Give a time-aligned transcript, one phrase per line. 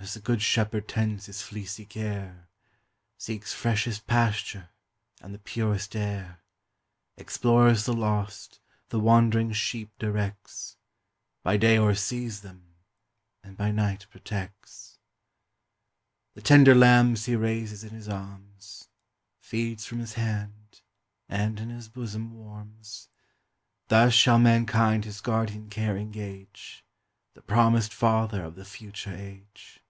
[0.00, 2.48] As the good shepherd tends his fleecy care,
[3.18, 4.68] Seeks freshest pasture,
[5.20, 6.38] and the purest air,
[7.16, 8.60] Explores the lost,
[8.90, 10.76] the wandering sheep directs,
[11.42, 12.76] By day o'ersees them,
[13.42, 15.00] and by night protects;
[16.34, 18.88] The tender lambs he raises in his arms,
[19.40, 20.80] Feeds from his hand,
[21.28, 23.08] and in his bosom warms:
[23.88, 26.84] Thus shall mankind his guardian care engage,
[27.34, 29.80] The promised Father of the future age.